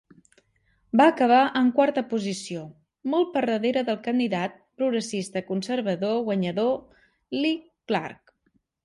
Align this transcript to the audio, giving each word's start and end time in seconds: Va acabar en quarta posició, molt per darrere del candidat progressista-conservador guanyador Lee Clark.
Va 0.99 1.05
acabar 1.09 1.41
en 1.59 1.67
quarta 1.75 2.03
posició, 2.13 2.63
molt 3.13 3.29
per 3.35 3.43
darrere 3.49 3.83
del 3.89 3.99
candidat 4.07 4.55
progressista-conservador 4.81 6.17
guanyador 6.31 6.73
Lee 7.43 7.61
Clark. 7.93 8.35